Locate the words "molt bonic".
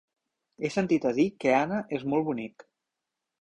2.15-2.67